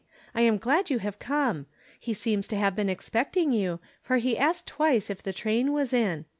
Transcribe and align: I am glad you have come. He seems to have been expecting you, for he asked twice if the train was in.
I 0.33 0.41
am 0.41 0.57
glad 0.57 0.89
you 0.89 0.97
have 0.97 1.19
come. 1.19 1.67
He 1.99 2.15
seems 2.15 2.47
to 2.47 2.55
have 2.55 2.75
been 2.75 2.89
expecting 2.89 3.51
you, 3.51 3.79
for 4.01 4.17
he 4.17 4.35
asked 4.35 4.65
twice 4.65 5.11
if 5.11 5.21
the 5.21 5.31
train 5.31 5.73
was 5.73 5.93
in. 5.93 6.25